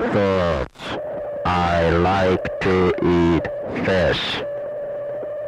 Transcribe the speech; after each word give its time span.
Thoughts. 0.00 0.96
I 1.44 1.90
like 1.90 2.60
to 2.62 2.88
eat 3.04 3.46
fish, 3.84 4.40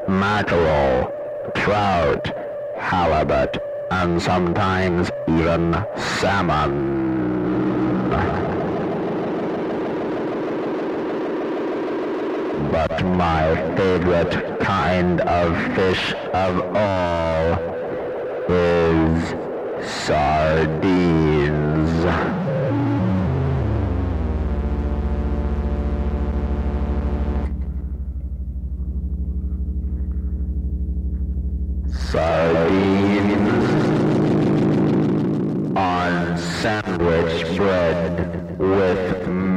mackerel, 0.07 1.11
trout, 1.55 2.31
halibut, 2.77 3.57
and 3.91 4.21
sometimes 4.21 5.11
even 5.27 5.83
salmon. 5.97 8.11
But 12.71 13.07
my 13.07 13.55
favorite 13.75 14.61
kind 14.61 15.23
of 15.23 15.57
fish 15.75 16.13
of 16.35 16.61
all 16.77 17.55
is 18.51 19.35
sardines. 20.05 22.42
Sardines 32.13 33.65
on 35.79 36.37
sandwich 36.37 37.57
bread 37.57 38.59
with 38.59 39.52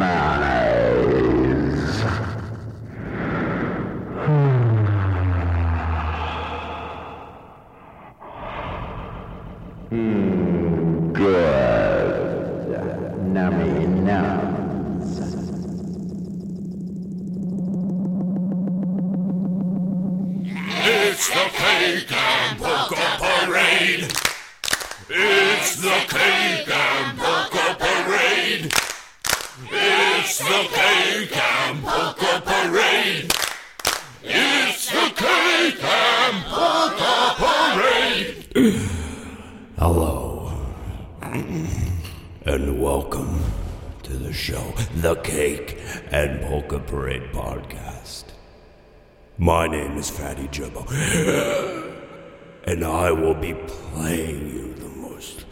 Hello, 38.56 40.50
and 41.22 42.82
welcome 42.82 43.42
to 44.04 44.14
the 44.14 44.32
show, 44.32 44.74
The 44.96 45.16
Cake 45.16 45.78
and 46.10 46.40
Polka 46.40 46.80
Parade 46.80 47.34
Podcast. 47.34 48.24
My 49.38 49.68
name 49.68 49.98
is 49.98 50.10
Fatty 50.10 50.48
Jumbo, 50.48 50.86
and 52.64 52.86
I 52.86 53.12
will 53.12 53.34
be 53.34 53.56
playing 53.68 54.50
you 54.50 54.74
the 54.76 54.88
most 54.88 55.44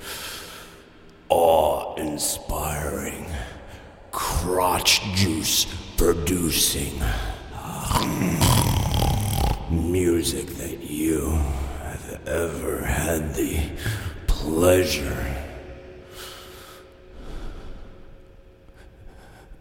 awe 1.28 1.96
inspiring, 1.96 3.26
crotch 4.14 5.02
juice 5.14 5.66
producing 5.98 7.02
um, 7.62 8.40
music 9.70 10.46
that 10.46 10.90
you 10.90 11.38
ever 12.26 12.84
had 12.84 13.34
the 13.36 13.60
pleasure 14.28 15.36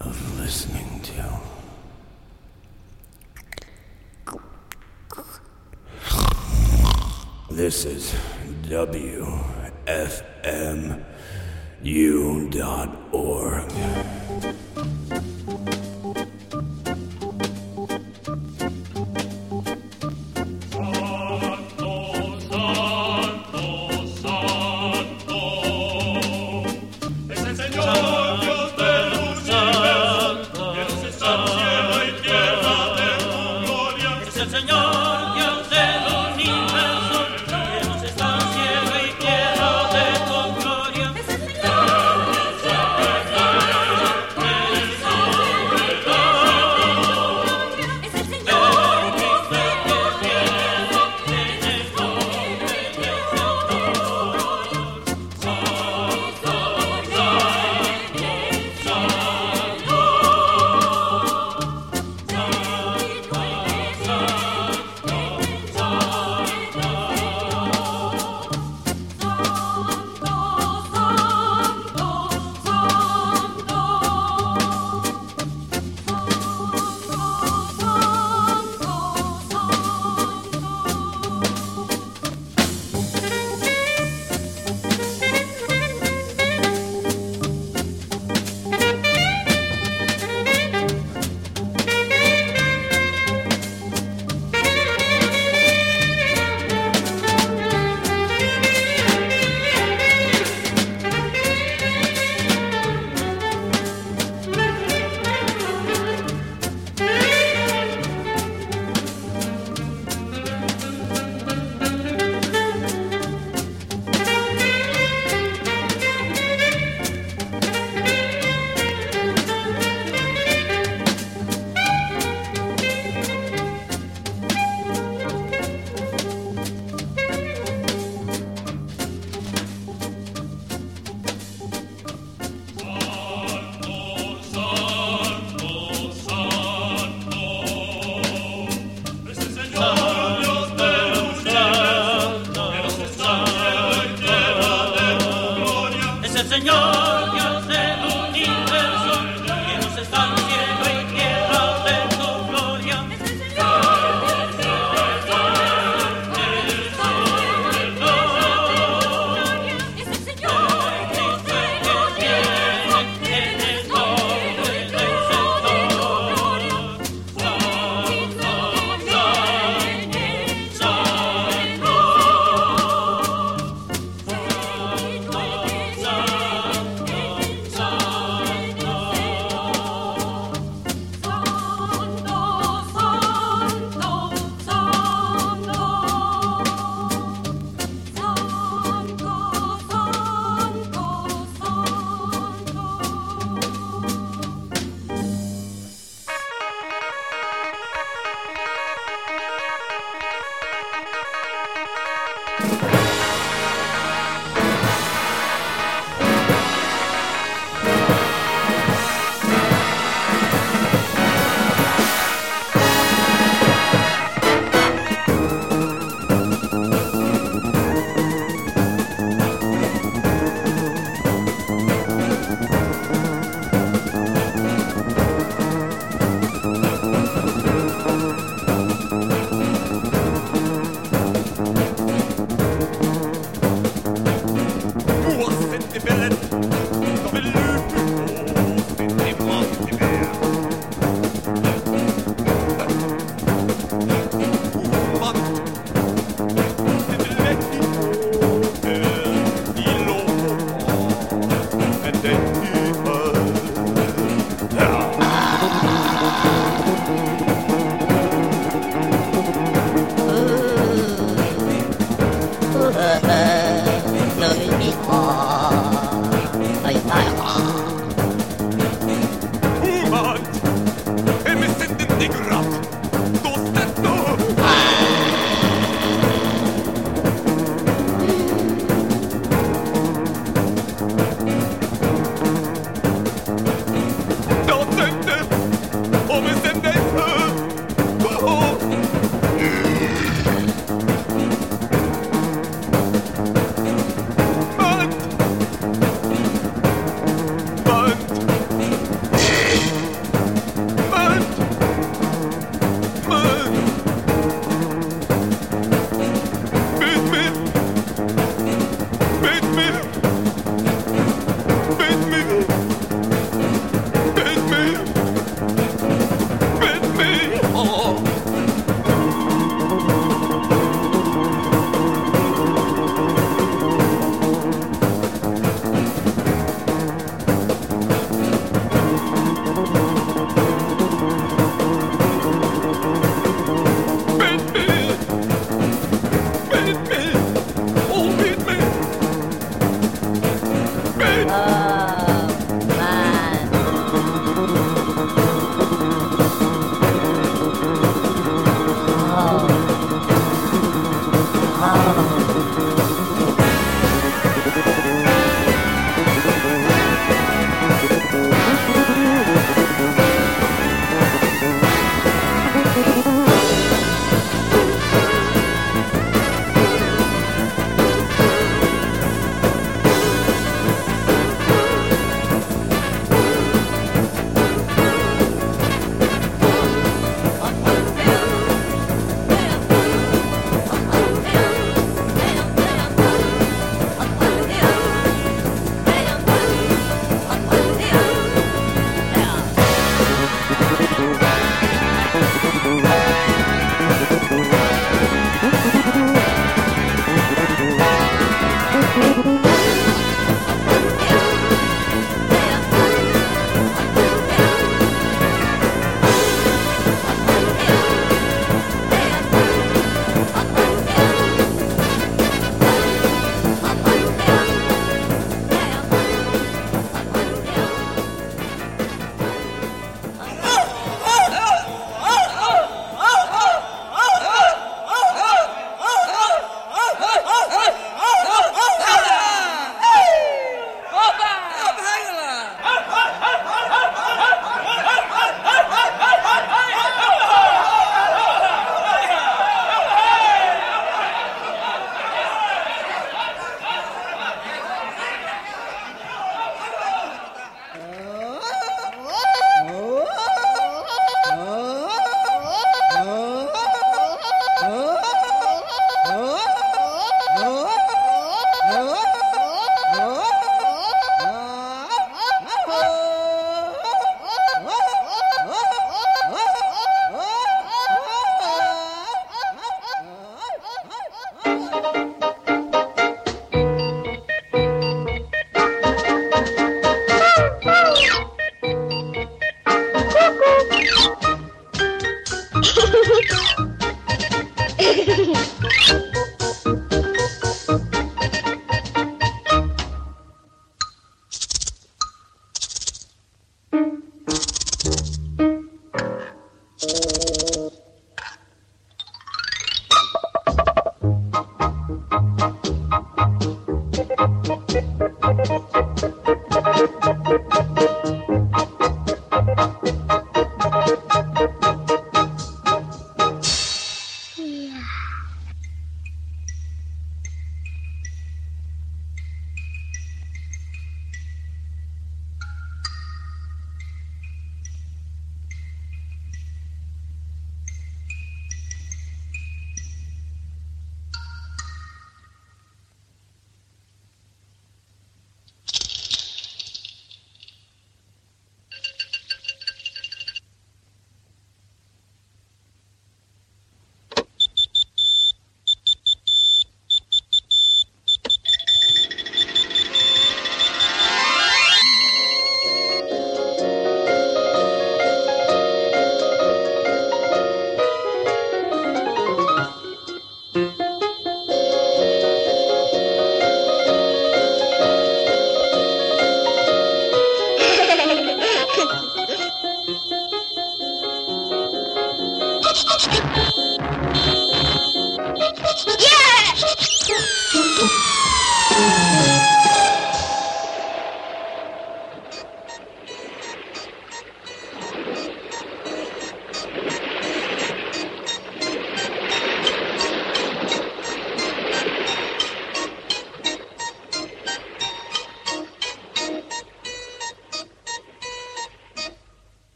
of 0.00 0.38
listening 0.38 1.00
to. 1.02 1.40
This 7.50 7.84
is 7.84 8.14
WFMU.org. 8.62 9.40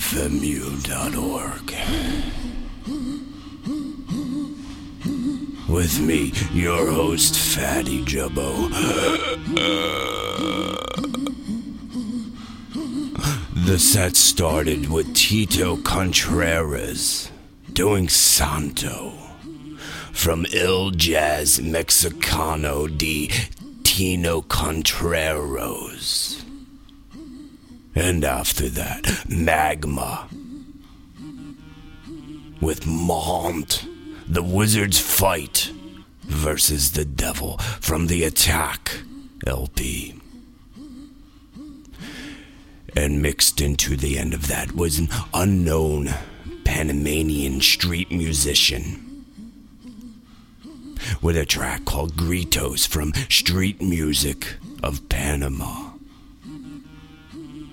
WFMU.org. 0.00 1.74
With 5.68 6.00
me, 6.00 6.32
your 6.52 6.90
host, 6.90 7.38
Fatty 7.38 8.02
Jubbo. 8.04 8.70
The 13.66 13.78
set 13.78 14.16
started 14.16 14.90
with 14.90 15.14
Tito 15.14 15.76
Contreras 15.76 17.30
doing 17.72 18.08
Santo 18.08 19.12
from 20.12 20.46
El 20.54 20.92
Jazz 20.92 21.60
Mexicano 21.60 22.88
de 22.88 23.30
Tino 23.84 24.40
Contreras. 24.40 26.19
And 28.00 28.24
after 28.24 28.70
that, 28.70 29.26
Magma 29.28 30.26
with 32.58 32.84
Maahnt, 32.84 33.86
the 34.26 34.42
Wizard's 34.42 34.98
Fight 34.98 35.70
versus 36.22 36.92
the 36.92 37.04
Devil 37.04 37.58
from 37.58 38.06
the 38.06 38.22
Attahk 38.22 39.06
LP. 39.46 40.14
And 42.96 43.20
mixed 43.20 43.60
into 43.60 43.96
the 43.98 44.18
end 44.18 44.32
of 44.32 44.48
that 44.48 44.74
was 44.74 44.98
an 44.98 45.10
unknown 45.34 46.08
Panamanian 46.64 47.60
street 47.60 48.10
musician 48.10 49.26
with 51.20 51.36
a 51.36 51.44
track 51.44 51.84
called 51.84 52.14
Gritos 52.14 52.88
from 52.88 53.12
Street 53.28 53.82
Music 53.82 54.54
of 54.82 55.06
Panama. 55.10 55.89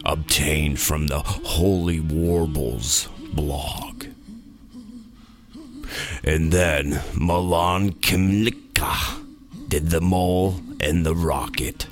Obtained 0.07 0.79
from 0.79 1.07
the 1.07 1.19
Holy 1.19 1.99
Warbles 1.99 3.09
blog. 3.33 4.05
And 6.23 6.53
then 6.53 7.01
Milan 7.13 7.91
Kymlicka 7.91 9.21
did 9.67 9.89
The 9.89 9.99
Mole 9.99 10.61
and 10.79 11.05
the 11.05 11.13
Rocket. 11.13 11.87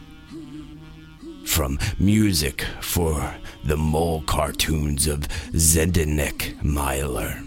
From 1.46 1.78
music 2.00 2.66
for 2.80 3.36
the 3.66 3.76
mole 3.76 4.22
cartoons 4.22 5.08
of 5.08 5.28
Zdenek 5.52 6.64
Miler. 6.64 7.44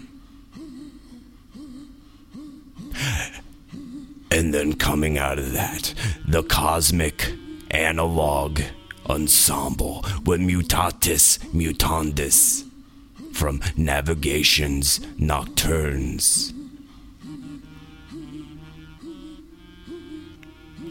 And 4.29 4.53
then 4.53 4.73
coming 4.73 5.17
out 5.17 5.39
of 5.39 5.51
that, 5.53 5.95
the 6.27 6.43
Cosmic 6.43 7.33
Analog 7.71 8.61
Ensemble 9.09 10.05
with 10.25 10.39
Mutatis 10.39 11.39
Mutandis 11.51 12.69
from 13.33 13.61
Navigations 13.75 14.99
Nocturnes. 15.17 16.53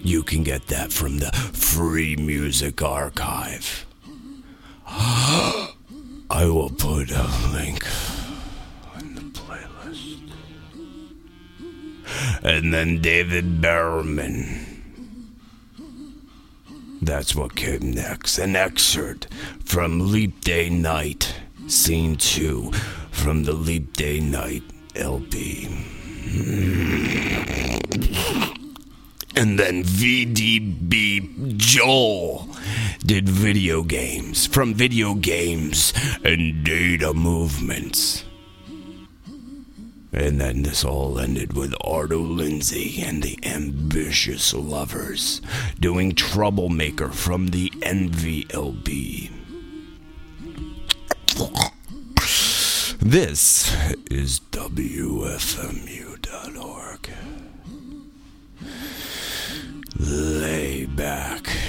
You 0.02 0.22
can 0.22 0.42
get 0.42 0.68
that 0.68 0.92
from 0.92 1.18
the 1.18 1.30
Free 1.32 2.16
Music 2.16 2.82
Archive. 2.82 3.84
I 4.86 5.74
will 6.30 6.70
put 6.70 7.10
a 7.10 7.28
link 7.52 7.84
in 9.00 9.14
the 9.14 9.20
playlist. 9.20 10.30
And 12.42 12.72
then 12.72 13.00
David 13.02 13.60
Behrman. 13.60 14.67
That's 17.00 17.34
what 17.34 17.54
came 17.54 17.92
next. 17.92 18.38
An 18.38 18.56
excerpt 18.56 19.28
from 19.64 20.10
Leap 20.12 20.40
Day 20.40 20.68
Night, 20.68 21.34
Scene 21.68 22.16
2, 22.16 22.72
from 23.10 23.44
the 23.44 23.52
Leap 23.52 23.96
Day 23.96 24.20
Night 24.20 24.62
LP. 24.96 25.66
And 29.36 29.58
then 29.58 29.84
VDB 29.84 31.56
Joel 31.56 32.48
did 33.06 33.28
video 33.28 33.82
games 33.82 34.46
from 34.46 34.74
video 34.74 35.14
games 35.14 35.92
and 36.24 36.64
data 36.64 37.14
movements. 37.14 38.24
And 40.12 40.40
then 40.40 40.62
this 40.62 40.84
all 40.84 41.18
ended 41.18 41.52
with 41.52 41.72
Arto 41.84 42.18
Lindsay 42.36 43.02
and 43.02 43.22
the 43.22 43.38
Ambitious 43.44 44.54
Lovers 44.54 45.42
doing 45.78 46.14
Troublemaker 46.14 47.10
from 47.10 47.48
the 47.48 47.70
Envy 47.82 48.46
LP. 48.50 49.30
This 53.00 53.72
is 54.10 54.40
WFMU.org. 54.50 54.98
Lay 59.98 60.86
back. 60.86 61.67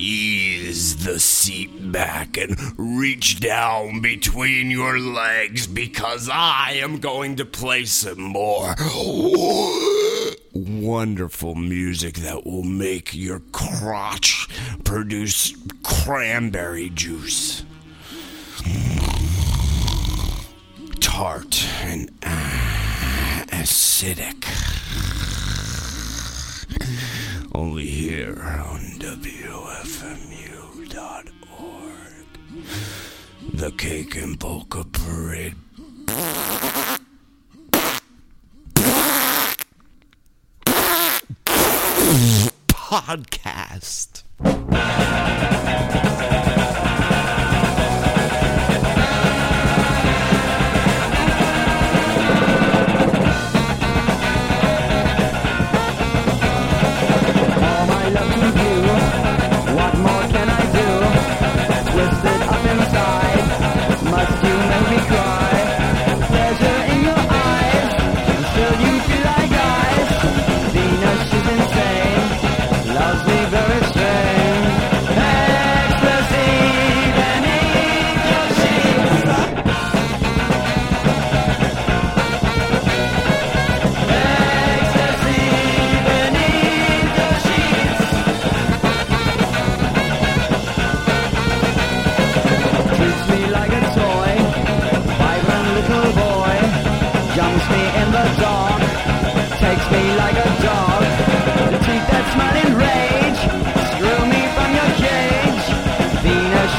Ease 0.00 1.04
the 1.04 1.18
seat 1.18 1.90
back 1.90 2.36
and 2.36 2.56
reach 2.78 3.40
down 3.40 4.00
between 4.00 4.70
your 4.70 4.96
legs 5.00 5.66
because 5.66 6.30
I 6.32 6.74
am 6.74 6.98
going 7.00 7.34
to 7.36 7.44
play 7.44 7.84
some 7.84 8.20
more 8.20 8.76
wonderful 10.54 11.56
music 11.56 12.14
that 12.16 12.46
will 12.46 12.62
make 12.62 13.12
your 13.12 13.40
crotch 13.50 14.48
produce 14.84 15.52
cranberry 15.82 16.90
juice. 16.90 17.64
Tart 21.00 21.66
and 21.82 22.08
acidic 23.50 24.44
only 27.54 27.86
here 27.86 28.40
on 28.42 28.80
WFMU.org. 28.98 29.48
The 33.54 33.70
Cake 33.72 34.16
and 34.16 34.38
Polka 34.38 34.84
Parade. 34.84 35.54
Podcast. 42.68 44.22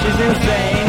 is 0.09 0.19
insane. 0.21 0.88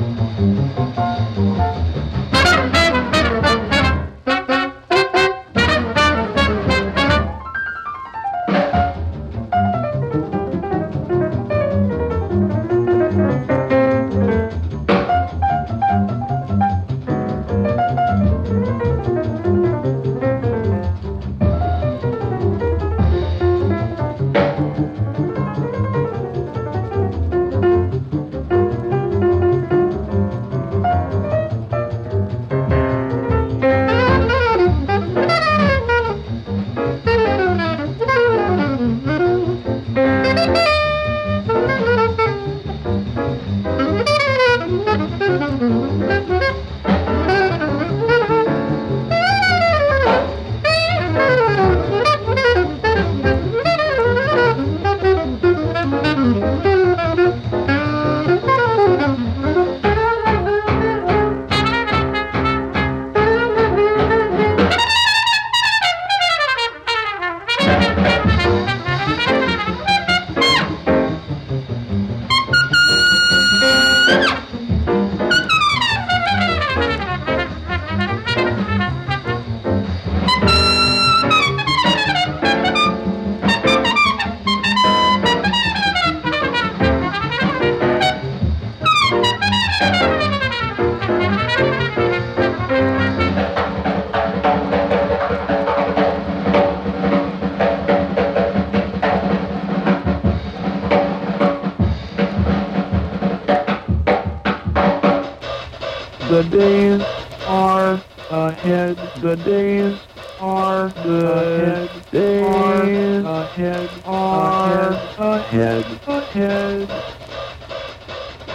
The 109.31 109.37
days 109.37 109.99
are 110.39 110.93
the 110.97 111.89
days 112.11 113.23
ahead. 113.23 114.01
are 114.03 115.03
ahead. 115.17 116.01
Ahead. 116.05 116.91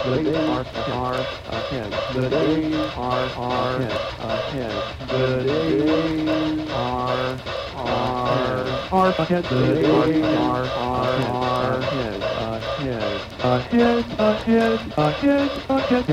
The 0.03 0.17
days 0.19 0.47
are 0.47 0.67
are 0.87 1.29
ahead. 1.47 1.99
The 2.09 2.29
days 2.29 2.91
are 2.95 3.33
are 3.35 3.99
ahead. 4.19 4.85
The 4.99 5.43
days 5.43 6.69
are 6.71 7.43
are 7.73 8.79
are 8.93 9.15
ahead. 9.17 9.49
The 9.49 9.75
days 9.81 10.35
are 10.35 10.71
are 10.75 11.23
are 11.25 11.81
ahead. 11.81 12.29
Ahead. 12.37 13.25
Ahead 13.41 14.15
ahead 14.19 14.93
ahead 14.95 15.51
Head 15.87 16.03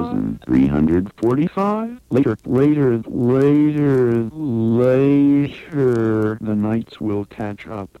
1345. 0.00 2.00
Later, 2.10 2.36
later, 2.44 2.98
later, 3.06 4.24
later, 4.32 6.38
the 6.40 6.54
knights 6.54 7.00
will 7.00 7.24
catch 7.26 7.66
up. 7.66 7.98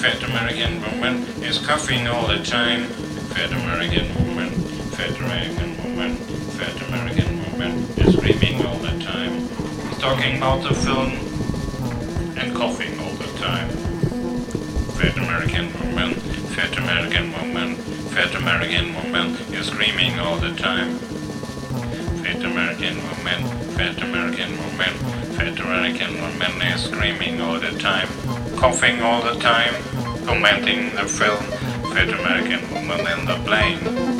Fat 0.00 0.22
American 0.22 0.80
woman 0.80 1.24
is 1.44 1.58
coughing 1.58 2.06
all 2.06 2.26
the 2.26 2.42
time. 2.42 2.84
Fat 3.34 3.52
American 3.52 4.08
woman, 4.14 4.48
fat 4.96 5.14
American 5.20 5.76
woman, 5.84 6.16
fat 6.56 6.88
American 6.88 7.44
woman 7.44 7.72
is 7.98 8.16
screaming 8.16 8.64
all 8.64 8.78
the 8.78 8.98
time. 9.04 9.46
Talking 9.98 10.38
about 10.38 10.62
the 10.62 10.74
film 10.74 11.10
and 12.38 12.56
coughing 12.56 12.98
all 12.98 13.12
the 13.12 13.30
time. 13.38 13.68
Fat 14.96 15.18
American 15.18 15.70
woman, 15.78 16.14
fat 16.54 16.78
American 16.78 17.32
woman, 17.32 17.76
fat 18.08 18.34
American 18.34 18.94
woman 18.94 19.36
is 19.52 19.66
screaming 19.66 20.18
all 20.18 20.36
the 20.38 20.54
time. 20.54 20.96
Fat 22.24 22.42
American 22.42 22.96
woman, 22.96 23.40
fat 23.76 24.00
American 24.02 24.56
woman, 24.56 25.19
American 25.40 26.20
woman 26.20 26.78
screaming 26.78 27.40
all 27.40 27.58
the 27.58 27.70
time, 27.78 28.08
coughing 28.56 29.00
all 29.00 29.22
the 29.22 29.40
time, 29.40 29.72
commenting 30.26 30.94
the 30.94 31.04
film. 31.04 31.42
Fat 31.94 32.10
American 32.10 32.60
woman 32.74 33.00
in 33.00 33.24
the 33.24 33.36
plane. 33.46 33.78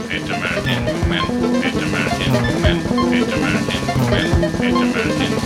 Fat 0.09 0.31
American 0.35 0.85
woman, 0.87 1.21
fat 1.61 1.77
American 1.77 2.33
woman, 2.33 2.81
fat 3.11 3.33
American 3.37 3.83
woman, 4.01 4.31
fat 4.57 4.73
American 4.73 5.40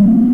Mm-hmm. 0.00 0.27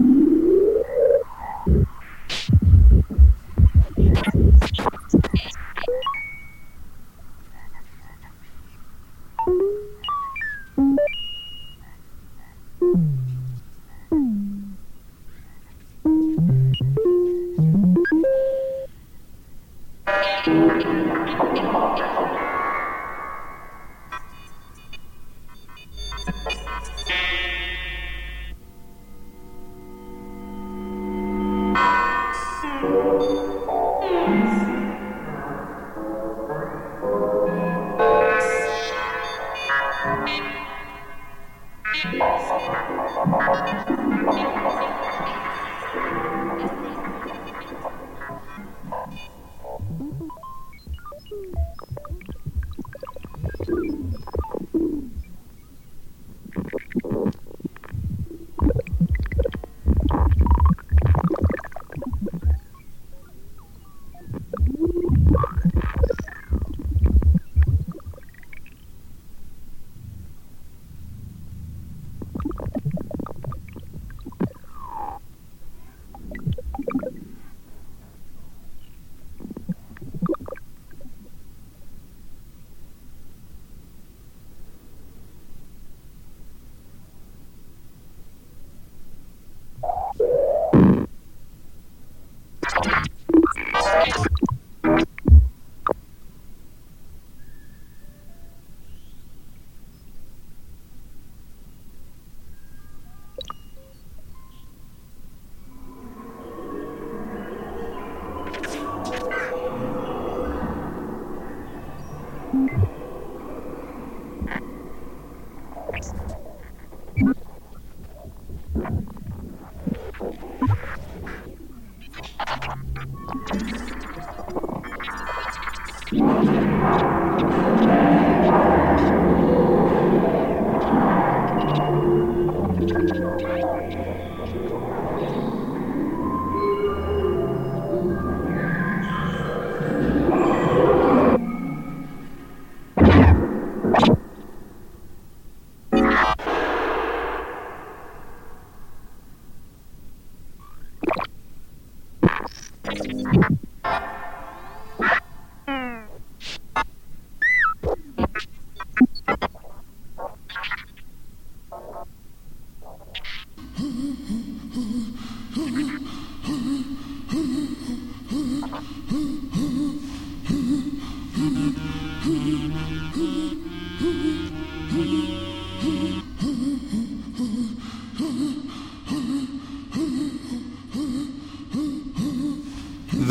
Thanks. 115.95 116.24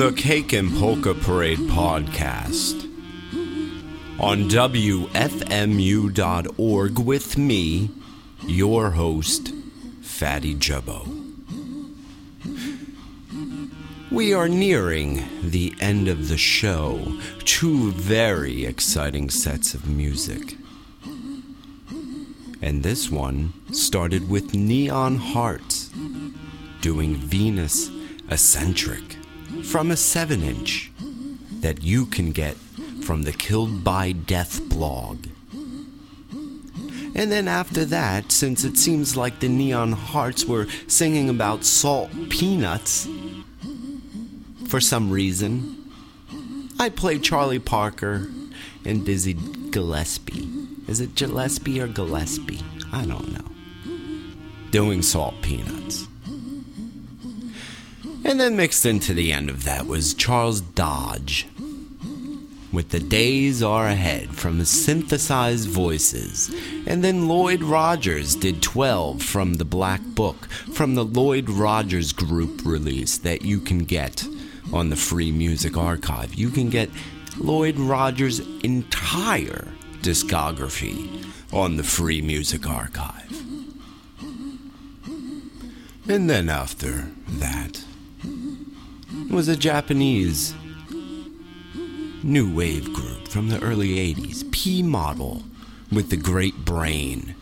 The 0.04 0.12
Cake 0.12 0.52
and 0.52 0.70
Polka 0.78 1.14
Parade 1.14 1.60
podcast 1.60 2.84
on 4.20 4.50
WFMU.org 4.50 5.00
with 7.00 7.38
me, 7.38 7.90
your 8.46 8.90
host, 8.92 9.54
Fatty 10.02 10.56
Jubbo. 10.56 11.08
We 14.12 14.34
are 14.34 14.50
nearing 14.50 15.24
the 15.42 15.74
end 15.80 16.10
of 16.10 16.28
the 16.28 16.38
show. 16.38 17.18
Two 17.46 17.94
very 17.94 18.66
exciting 18.66 19.30
sets 19.30 19.74
of 19.74 19.88
music. 19.88 20.58
And 22.62 22.84
this 22.84 23.10
one 23.10 23.54
started 23.72 24.30
with 24.30 24.54
Neon 24.54 25.16
Hearts 25.16 25.90
doing 26.82 27.16
Venus 27.16 27.90
Eccentric 28.30 29.13
from 29.64 29.92
a 29.92 29.98
7 29.98 30.42
inch 30.44 30.92
that 31.62 31.82
you 31.82 32.06
can 32.06 32.32
get 32.32 32.56
from 33.04 33.24
the 33.24 33.32
Killed 33.32 33.84
by 33.84 34.12
Death 34.12 34.62
blog. 34.70 35.26
And 37.16 37.32
then 37.32 37.48
after 37.48 37.86
that, 37.86 38.32
since 38.32 38.64
it 38.64 38.78
seems 38.78 39.16
like 39.16 39.40
the 39.40 39.50
Neon 39.50 39.92
Hearts 39.92 40.46
were 40.46 40.68
singing 40.88 41.30
about 41.30 41.64
salt 41.64 42.10
peanuts 42.30 43.08
for 44.68 44.80
some 44.80 45.12
reason, 45.12 45.92
I 46.80 46.90
played 46.90 47.24
Charlie 47.24 47.60
Parker 47.60 48.28
and 48.84 49.06
Dizzy 49.06 49.34
Gillespie. 49.34 50.50
Is 50.88 51.00
it 51.00 51.16
Gillespie 51.16 51.80
or 51.80 51.88
Gillespie? 51.88 52.62
I 52.92 53.06
don't 53.06 53.32
know. 53.32 53.46
Doing 54.72 55.02
salt 55.02 55.36
peanuts. 55.42 56.08
And 58.26 58.40
then 58.40 58.56
mixed 58.56 58.86
into 58.86 59.14
the 59.14 59.32
end 59.32 59.50
of 59.50 59.64
that 59.66 59.86
was 59.86 60.14
Charles 60.14 60.62
Dodge 60.62 61.48
with 62.72 62.90
The 62.90 63.00
Days 63.00 63.62
Are 63.62 63.88
Ahead 63.88 64.30
from 64.30 64.64
synthesized 64.66 65.70
voices. 65.70 66.50
And 66.88 67.04
then 67.04 67.28
Lloyd 67.28 67.62
Rodgers 67.62 68.36
did 68.36 68.64
12 68.64 69.22
from 69.22 69.56
the 69.56 69.66
Black 69.66 70.02
Book 70.02 70.46
from 70.48 70.96
the 70.96 71.06
Lloyd 71.06 71.50
Rodgers 71.50 72.14
Group 72.14 72.62
release 72.66 73.20
that 73.20 73.44
you 73.44 73.60
can 73.60 73.80
get 73.80 74.26
on 74.72 74.90
the 74.90 74.96
Free 74.96 75.32
Music 75.32 75.78
Archive. 75.78 76.34
You 76.34 76.50
can 76.50 76.70
get 76.70 76.90
Lloyd 77.38 77.78
Rodgers' 77.78 78.40
entire 78.64 79.68
discography 80.02 81.26
on 81.52 81.78
the 81.78 81.84
Free 81.84 82.22
Music 82.22 82.68
Archive. 82.68 83.30
And 86.08 86.30
then 86.30 86.50
after 86.50 87.12
that 87.28 87.83
was 89.34 89.48
a 89.48 89.58
Japanese 89.58 90.54
new 92.22 92.54
wave 92.54 92.94
group 92.94 93.28
from 93.28 93.50
the 93.50 93.60
early 93.64 94.14
80s, 94.14 94.50
P 94.52 94.84
Model, 94.84 95.42
with 95.92 96.12
the 96.12 96.18
Great 96.18 96.64
Brain, 96.64 97.34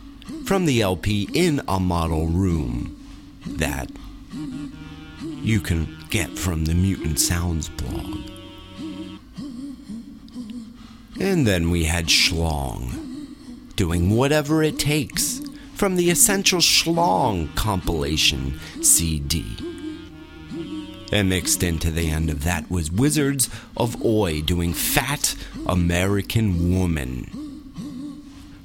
from 0.46 0.64
the 0.64 0.80
LP 0.80 1.28
In 1.34 1.60
a 1.68 1.78
Model 1.78 2.28
Room, 2.28 2.98
that 3.46 3.90
you 5.42 5.60
can 5.60 5.98
get 6.08 6.38
from 6.38 6.64
the 6.64 6.72
Mutant 6.72 7.20
Sounds 7.20 7.68
blog. 7.68 8.20
And 11.20 11.46
then 11.46 11.70
we 11.70 11.84
had 11.84 12.06
Schlong, 12.06 13.26
doing 13.76 14.16
whatever 14.16 14.62
it 14.62 14.78
takes 14.78 15.42
from 15.74 15.96
the 15.96 16.08
Essential 16.10 16.60
Schlong 16.60 17.54
compilation 17.54 18.58
CD. 18.80 19.71
And 21.12 21.28
mixed 21.28 21.62
into 21.62 21.90
the 21.90 22.10
end 22.10 22.30
of 22.30 22.42
that 22.44 22.70
was 22.70 22.90
Wizards 22.90 23.50
of 23.76 24.02
Oi 24.02 24.40
doing 24.40 24.72
Fat 24.72 25.36
American 25.66 26.74
Woman 26.74 27.26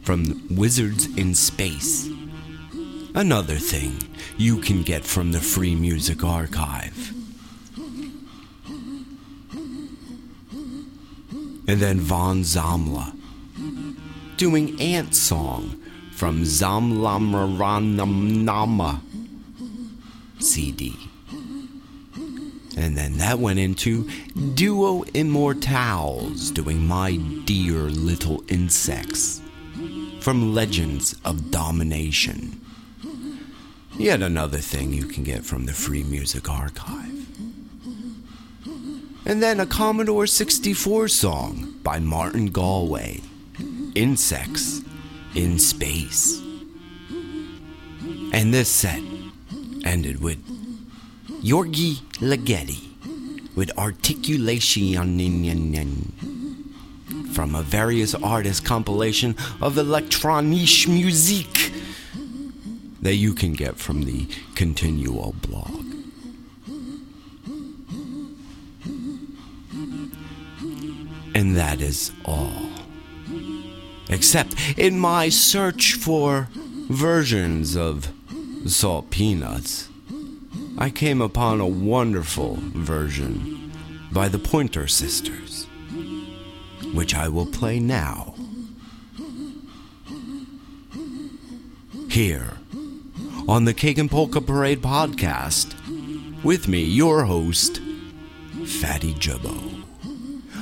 from 0.02 0.48
Wizards 0.50 1.08
in 1.18 1.36
Space. 1.36 2.10
Another 3.14 3.56
thing 3.56 3.98
you 4.38 4.62
can 4.62 4.84
get 4.84 5.04
from 5.04 5.34
the 5.34 5.42
Free 5.42 5.76
Music 5.76 6.24
Archive. 6.24 7.14
And 11.68 11.82
then 11.82 12.00
Von 12.00 12.44
Zamla 12.44 13.14
doing 14.38 14.80
Ant 14.80 15.14
Song 15.14 15.76
from 16.14 16.44
Zamlamaranamnama 16.44 19.02
CD. 20.40 21.07
And 22.78 22.96
then 22.96 23.18
that 23.18 23.40
went 23.40 23.58
into 23.58 24.08
Duo 24.54 25.02
Immortals 25.14 26.52
doing 26.52 26.86
My 26.86 27.16
Dear 27.46 27.80
Little 27.80 28.44
Insects 28.50 29.42
from 30.22 30.54
Legends 30.54 31.16
of 31.26 31.50
Domination. 31.50 32.62
Yet 33.98 34.22
another 34.22 34.60
thing 34.60 34.94
you 34.94 35.06
can 35.06 35.24
get 35.24 35.44
from 35.44 35.66
the 35.66 35.74
Free 35.74 36.04
Music 36.04 36.48
Archive. 36.50 37.26
And 39.26 39.42
then 39.42 39.60
a 39.60 39.66
Commodore 39.66 40.28
64 40.28 41.08
song 41.08 41.80
by 41.82 42.00
Martin 42.00 42.48
Galway 42.48 43.22
Insects 43.96 44.82
in 45.34 45.58
Space. 45.58 46.40
And 48.32 48.54
this 48.54 48.70
set 48.70 49.02
ended 49.84 50.22
with 50.22 50.57
Gyorgy 51.48 52.02
Ligeti 52.20 53.56
with 53.56 53.72
Articulation 53.78 54.98
from 57.32 57.56
a 57.56 57.62
various 57.62 58.14
artist 58.14 58.66
compilation 58.66 59.34
of 59.62 59.78
electronic 59.78 60.90
music 60.90 61.72
that 63.02 63.16
you 63.16 63.34
can 63.34 63.54
get 63.54 63.78
from 63.78 64.04
the 64.04 64.26
Continuo 64.56 65.34
blog. 65.42 65.86
And 71.34 71.56
that 71.56 71.80
is 71.80 72.12
all. 72.26 72.68
Except 74.10 74.54
in 74.78 75.00
my 75.00 75.30
search 75.30 75.94
for 75.94 76.50
versions 76.90 77.78
of 77.78 78.12
Salt 78.66 79.10
Peanuts, 79.12 79.88
I 80.80 80.92
came 80.92 81.22
upon 81.22 81.60
a 81.60 81.66
wonderful 81.66 82.58
version 82.60 83.72
by 84.12 84.28
the 84.28 84.38
Pointer 84.38 84.88
Sisters, 84.88 85.66
which 86.94 87.16
I 87.16 87.30
will 87.30 87.48
play 87.48 87.80
now. 87.80 88.36
Here 92.10 92.58
on 93.48 93.66
the 93.66 93.74
Cake 93.74 93.98
and 93.98 94.10
Polka 94.12 94.40
Parade 94.40 94.84
podcast, 94.84 95.74
with 96.44 96.68
me, 96.68 96.84
your 96.84 97.24
host, 97.24 97.82
Fatty 98.64 99.16
Jubbo. 99.16 99.84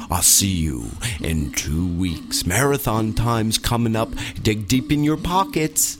I'll 0.10 0.22
see 0.22 0.48
you 0.48 0.92
in 1.20 1.52
two 1.52 1.88
weeks. 1.98 2.46
Marathon 2.46 3.14
time's 3.14 3.58
coming 3.58 3.98
up. 3.98 4.10
Dig 4.42 4.68
deep 4.68 4.94
in 4.94 5.04
your 5.04 5.18
pockets. 5.18 5.98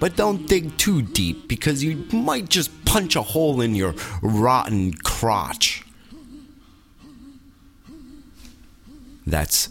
But 0.00 0.16
don't 0.16 0.46
dig 0.46 0.76
too 0.76 1.02
deep 1.02 1.48
because 1.48 1.82
you 1.82 2.04
might 2.12 2.48
just 2.48 2.70
punch 2.84 3.16
a 3.16 3.22
hole 3.22 3.60
in 3.60 3.74
your 3.74 3.94
rotten 4.22 4.94
crotch. 4.94 5.84
That's 9.26 9.68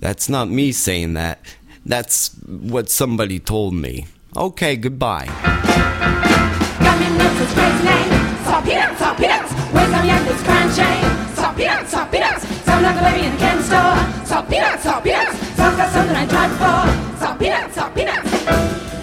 that's 0.00 0.28
not 0.28 0.48
me 0.48 0.72
saying 0.72 1.14
that. 1.14 1.40
That's 1.84 2.34
what 2.46 2.88
somebody 2.88 3.38
told 3.40 3.74
me. 3.74 4.06
Okay, 4.36 4.76
goodbye. 4.76 5.28